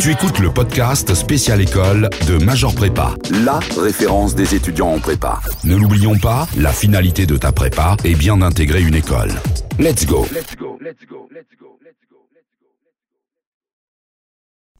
[0.00, 5.40] Tu écoutes le podcast Spécial École de Major Prépa, la référence des étudiants en prépa.
[5.64, 9.30] Ne l'oublions pas, la finalité de ta prépa est bien d'intégrer une école.
[9.78, 10.24] Let's go.
[10.32, 10.78] Let's go.
[10.80, 11.28] Let's go.
[11.30, 11.78] Let's go.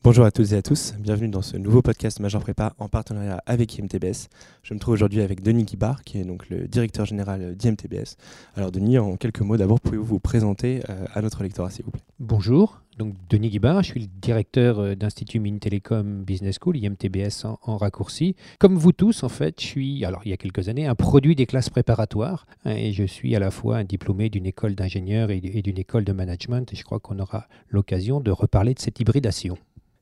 [0.04, 3.40] Bonjour à toutes et à tous, bienvenue dans ce nouveau podcast Major Prépa en partenariat
[3.47, 4.29] avec IMTBS.
[4.65, 8.17] Je me trouve aujourd'hui avec Denis Guibard, qui est donc le directeur général d'IMTBS.
[8.56, 11.92] Alors Denis, en quelques mots, d'abord, pouvez-vous vous présenter euh, à notre lectorat, s'il vous
[11.92, 12.03] plaît?
[12.19, 17.46] Bonjour, donc Denis Guibard, je suis le directeur euh, d'Institut Mines Télécom Business School, IMTBS
[17.62, 18.37] en, raccourci.
[18.59, 21.34] Comme vous tous, en fait, je suis, alors il y a quelques années, un produit
[21.34, 25.30] des classes préparatoires hein, et je suis à la fois un diplômé d'une école d'ingénieur
[25.30, 29.00] et d'une école de management et je crois qu'on aura l'occasion de reparler de cette
[29.00, 29.56] hybridation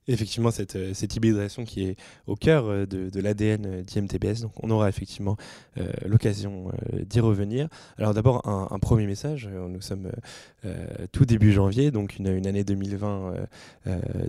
[0.08, 1.96] effectivement cette, euh, cette, hybridation qui est
[2.26, 4.46] au cœur euh, de, l'ADN euh, d'IMTBS.
[4.62, 5.36] On aura effectivement
[6.04, 7.68] l'occasion d'y revenir.
[7.96, 9.48] Alors d'abord un, premier message.
[9.48, 10.10] Nous sommes
[11.12, 13.34] tout début janvier, donc une, année 2020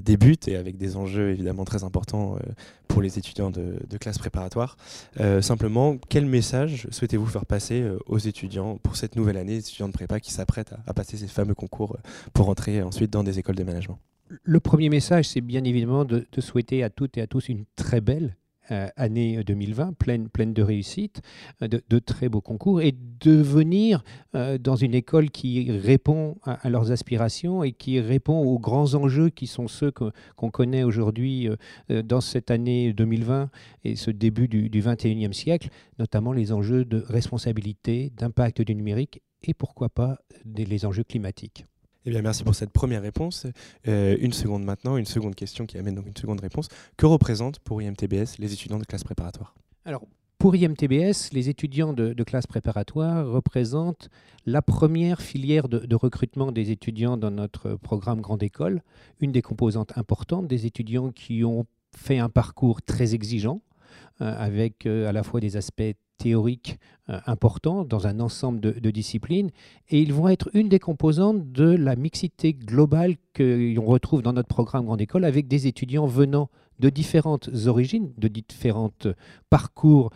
[0.01, 2.37] débute et avec des enjeux évidemment très importants
[2.87, 4.77] pour les étudiants de, de classe préparatoire.
[5.41, 10.19] simplement, quel message souhaitez-vous faire passer aux étudiants pour cette nouvelle année, étudiants de prépa
[10.19, 11.97] qui s'apprêtent à, à passer ces fameux concours
[12.33, 13.99] pour entrer ensuite dans des écoles de management?
[14.43, 18.01] Le premier message, c'est bien évidemment de, souhaiter à toutes et à tous une très
[18.01, 18.35] belle
[18.69, 21.21] euh, année 2020, pleine, pleine de réussite,
[21.61, 24.03] euh, de, très beaux concours, et de venir
[24.35, 29.29] euh, dans une école qui répond à, leurs aspirations et qui répond aux grands enjeux
[29.29, 31.49] qui sont ceux qu'on connaît aujourd'hui
[31.89, 33.49] dans cette année 2020
[33.83, 39.21] et ce début du, du 21e siècle, notamment les enjeux de responsabilité, d'impact du numérique
[39.43, 41.65] et pourquoi pas les enjeux climatiques.
[42.05, 43.45] Eh bien, merci pour cette première réponse.
[43.87, 46.67] Euh, une seconde maintenant, une seconde question qui amène donc une seconde réponse.
[46.97, 49.53] Que représentent pour IMTBS les étudiants de classe préparatoire?
[49.85, 50.05] Alors,
[50.41, 54.09] pour IMTBS, les étudiants de, classe préparatoire représentent
[54.47, 58.81] la première filière de, recrutement des étudiants dans notre programme Grande École,
[59.19, 63.61] une des composantes importantes des étudiants qui ont fait un parcours très exigeant,
[64.21, 66.77] euh, avec euh, à la fois des aspects théoriques
[67.09, 69.49] euh, importants dans un ensemble de, disciplines,
[69.89, 74.47] et ils vont être une des composantes de la mixité globale qu'on retrouve dans notre
[74.47, 78.91] programme Grande École, avec des étudiants venant de différentes origines, de différents
[79.49, 80.09] parcours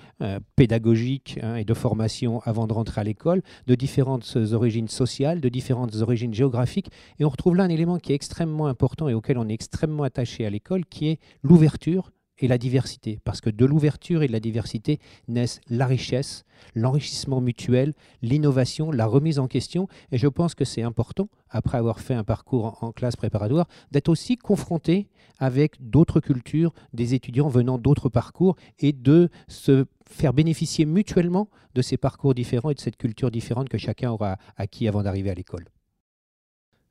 [0.55, 5.49] pédagogiques hein, et de formation avant de rentrer à l'école, de différentes origines sociales, de
[5.49, 6.89] différentes origines géographiques.
[7.19, 10.03] Et on retrouve là un élément qui est extrêmement important et auquel on est extrêmement
[10.03, 14.31] attaché à l'école, qui est l'ouverture et la diversité, parce que de l'ouverture et de
[14.31, 20.55] la diversité naissent la richesse, l'enrichissement mutuel, l'innovation, la remise en question, et je pense
[20.55, 25.07] que c'est important, après avoir fait un parcours en, classe préparatoire, d'être aussi confronté
[25.39, 31.81] avec d'autres cultures, des étudiants venant d'autres parcours, et de se faire bénéficier mutuellement de
[31.81, 35.33] ces parcours différents et de cette culture différente que chacun aura acquis avant d'arriver à
[35.33, 35.65] l'école.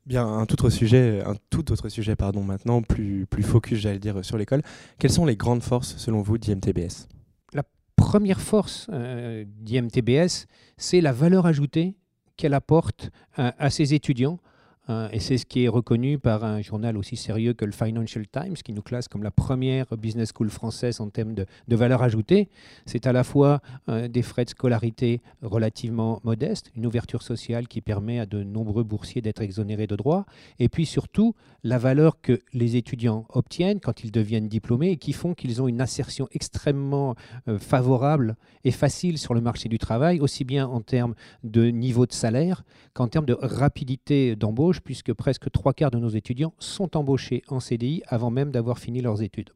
[0.07, 3.99] Bien, un tout autre sujet, un tout autre sujet pardon, maintenant, plus, plus focus, j'allais
[3.99, 4.63] dire, sur l'école.
[4.99, 7.09] Quelles sont les grandes forces, selon vous, d'IMTBS?
[7.55, 7.63] La
[7.97, 11.97] première force euh, d'IMTBS, c'est la valeur ajoutée
[12.37, 14.41] qu'elle apporte à ses étudiants
[14.89, 18.55] et c'est ce qui est reconnu par un journal aussi sérieux que le Financial Times,
[18.55, 22.49] qui nous classe comme la première business school française en termes de, valeur ajoutée.
[22.87, 27.81] C'est à la fois euh, des frais de scolarité relativement modestes, une ouverture sociale qui
[27.81, 30.27] permet à de nombreux boursiers d'être exonérés de droits,
[30.59, 35.13] et puis surtout la valeur que les étudiants obtiennent quand ils deviennent diplômés et qui
[35.13, 37.15] font qu'ils ont une insertion extrêmement
[37.49, 42.07] euh, favorable et facile sur le marché du travail, aussi bien en termes de niveau
[42.07, 46.97] de salaire qu'en termes de rapidité d'embauche puisque presque trois quarts de nos étudiants sont
[46.97, 49.51] embauchés en CDI avant même d'avoir fini leurs études.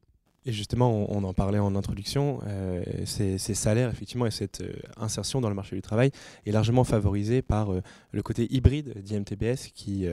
[0.49, 5.43] Et justement, on, en parlait en introduction, euh, ces, salaires, effectivement, et cette euh, insertion
[5.43, 6.11] dans le marché du travail
[6.47, 10.06] est largement favorisée par euh, le côté hybride d'IMTBS qui,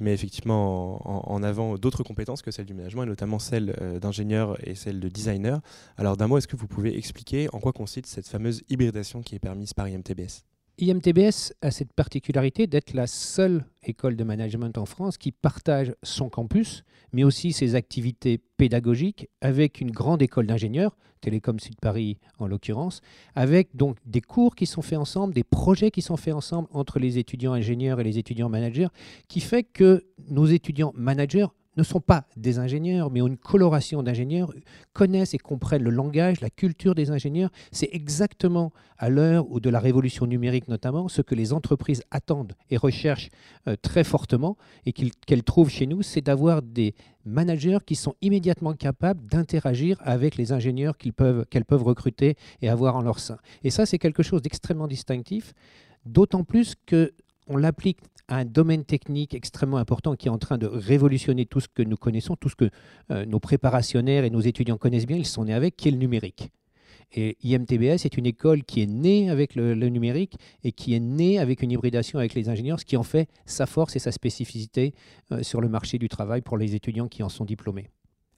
[0.00, 4.74] met effectivement en, avant d'autres compétences que celles du management, et notamment celles d'ingénieur et
[4.74, 5.60] celles de designer.
[5.96, 9.36] Alors d'un mot, est-ce que vous pouvez expliquer en quoi consiste cette fameuse hybridation qui
[9.36, 10.42] est permise par IMTBS?
[10.78, 16.28] IMTBS a cette particularité d'être la seule école de management en France qui partage son
[16.28, 22.46] campus, mais aussi ses activités pédagogiques avec une grande école d'ingénieurs, Télécom Sud Paris en
[22.46, 23.00] l'occurrence,
[23.34, 26.98] avec donc des cours qui sont faits ensemble, des projets qui sont faits ensemble entre
[26.98, 28.88] les étudiants ingénieurs et les étudiants managers,
[29.28, 31.46] qui fait que nos étudiants managers
[31.76, 34.52] ne sont pas des ingénieurs, mais ont une coloration d'ingénieurs,
[34.92, 37.50] connaissent et comprennent le langage, la culture des ingénieurs.
[37.72, 42.76] C'est exactement à l'heure de la révolution numérique notamment ce que les entreprises attendent et
[42.76, 43.30] recherchent
[43.68, 46.94] euh, très fortement et qu'elles trouvent chez nous, c'est d'avoir des
[47.24, 52.68] managers qui sont immédiatement capables d'interagir avec les ingénieurs qu'elles peuvent, qu'elles peuvent recruter et
[52.68, 53.38] avoir en leur sein.
[53.64, 55.52] Et ça, c'est quelque chose d'extrêmement distinctif,
[56.04, 57.12] d'autant plus que
[57.46, 57.98] on l'applique
[58.28, 61.82] à un domaine technique extrêmement important qui est en train de révolutionner tout ce que
[61.82, 62.70] nous connaissons, tout ce que
[63.10, 65.98] euh, nos préparationnaires et nos étudiants connaissent bien, ils sont nés avec, qui est le
[65.98, 66.50] numérique.
[67.12, 71.38] Et IMTBS est une école qui est née avec le, numérique et qui est née
[71.38, 74.92] avec une hybridation avec les ingénieurs, ce qui en fait sa force et sa spécificité
[75.30, 77.88] euh, sur le marché du travail pour les étudiants qui en sont diplômés.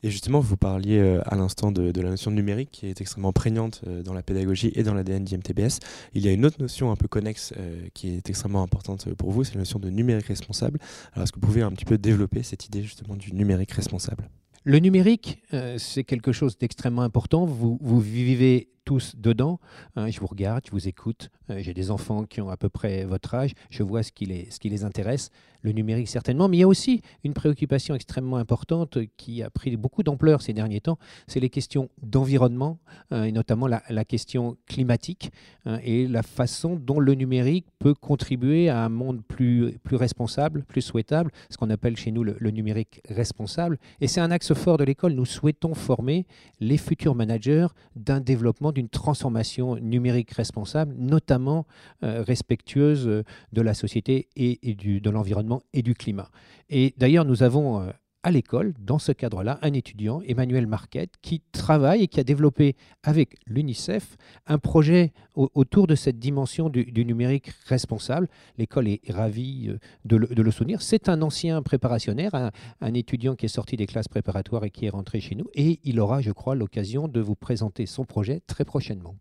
[0.02, 3.32] Et justement, vous parliez euh, à l'instant de, la notion de numérique qui est extrêmement
[3.32, 5.80] prégnante euh, dans la pédagogie et dans l'ADN d'IMTBS.
[6.14, 7.52] Il y a une autre notion un peu connexe
[7.94, 10.78] qui est extrêmement importante pour vous, c'est la notion de numérique responsable.
[11.12, 14.28] Alors, est-ce que vous pouvez un petit peu développer cette idée justement du numérique responsable?
[14.64, 15.42] Le numérique,
[15.78, 17.46] c'est quelque chose d'extrêmement important.
[17.46, 19.60] Vous vivez tous dedans.
[19.96, 21.28] Hein, je vous regarde, je vous écoute.
[21.50, 23.52] Euh, j'ai des enfants qui ont à peu près votre âge.
[23.68, 25.30] Je vois ce qui les, intéresse.
[25.62, 26.48] Le numérique, certainement.
[26.48, 30.54] Mais il y a aussi une préoccupation extrêmement importante qui a pris beaucoup d'ampleur ces
[30.54, 30.98] derniers temps.
[31.26, 32.78] C'est les questions d'environnement,
[33.10, 35.32] hein, et notamment la, question climatique
[35.66, 40.62] hein, et la façon dont le numérique peut contribuer à un monde plus, plus responsable,
[40.62, 43.78] plus souhaitable, ce qu'on appelle chez nous le, le numérique responsable.
[44.00, 45.12] Et c'est un axe fort de l'école.
[45.12, 46.24] Nous souhaitons former
[46.60, 51.66] les futurs managers d'un développement d'une transformation numérique responsable, notamment
[52.04, 56.30] euh, respectueuse euh, de la société et, de l'environnement et du climat.
[56.70, 57.90] Et d'ailleurs, nous avons euh,
[58.22, 62.76] à l'école, dans ce cadre-là, un étudiant, Emmanuel Marquette, qui travaille et qui a développé
[63.02, 64.16] avec l'UNICEF
[64.46, 68.28] un projet autour de cette dimension du, numérique responsable.
[68.56, 70.82] L'école est ravie euh, de le, soutenir.
[70.82, 72.34] C'est un ancien préparationnaire,
[72.80, 75.46] un, étudiant qui est sorti des classes préparatoires et qui est rentré chez nous.
[75.54, 79.16] Et il aura, je crois, l'occasion de vous présenter son projet très prochainement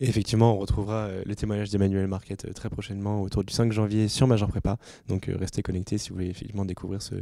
[0.00, 4.08] effectivement, on retrouvera euh, le témoignage d'Emmanuel Marquette euh, très prochainement autour du 5 janvier
[4.08, 4.76] sur Major Prépa.
[5.08, 7.14] Donc euh, restez connectés si vous voulez effectivement découvrir ce,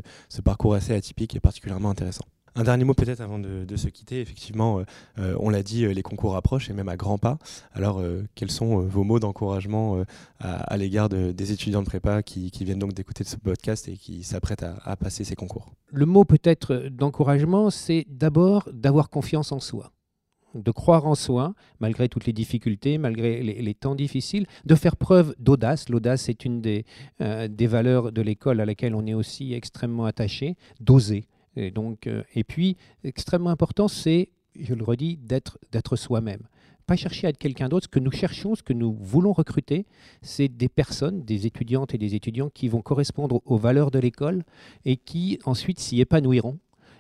[0.43, 2.25] parcours assez atypique et particulièrement intéressant.
[2.55, 4.21] Un dernier mot peut-être avant de, se quitter.
[4.21, 4.83] Effectivement,
[5.17, 7.39] on l'a dit, les concours approchent et même à grands pas.
[7.73, 8.03] Alors,
[8.35, 10.05] quels sont vos mots d'encouragement
[10.39, 14.67] à, l'égard des étudiants de prépa qui, viennent donc d'écouter ce podcast et qui s'apprêtent
[14.85, 15.73] à passer ces concours?
[15.93, 19.91] Le mot peut-être d'encouragement, c'est d'abord d'avoir confiance en soi
[20.55, 25.35] de croire en soi, malgré toutes les difficultés, malgré les, temps difficiles, de faire preuve
[25.39, 25.89] d'audace.
[25.89, 26.85] L'audace est une des,
[27.21, 31.27] euh, des valeurs de l'école à laquelle on est aussi extrêmement attaché, d'oser.
[31.57, 36.43] Et, donc, euh, et puis, extrêmement important, c'est, je le redis, d'être, d'être soi-même.
[36.87, 37.85] Pas chercher à être quelqu'un d'autre.
[37.85, 39.87] Ce que nous cherchons, ce que nous voulons recruter,
[40.21, 44.45] c'est des personnes, des étudiantes et des étudiants qui vont correspondre aux valeurs de l'école
[44.85, 46.59] et qui ensuite s'y épanouiront.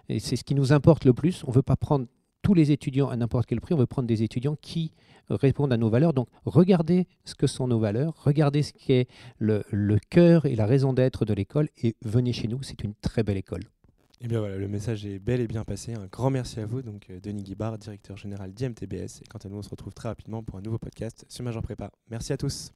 [0.08, 1.42] Et c'est ce qui nous importe le plus.
[1.44, 2.06] On ne veut pas prendre
[2.42, 4.92] tous les étudiants à n'importe quel prix, on veut prendre des étudiants qui
[5.30, 6.12] répondent à nos valeurs.
[6.12, 9.08] Donc regardez ce que sont nos valeurs, regardez ce qui est
[9.38, 9.62] le,
[10.10, 13.36] cœur et la raison d'être de l'école et venez chez nous, c'est une très belle
[13.36, 13.62] école.
[14.20, 15.94] Et eh bien voilà, le message est bel et bien passé.
[15.94, 19.20] Un grand merci à vous, donc euh, Denis Guibard, directeur général d'IMTBS.
[19.20, 21.60] Et quant à nous, on se retrouve très rapidement pour un nouveau podcast sur Major
[21.60, 21.90] Prépa.
[22.08, 22.72] Merci à tous.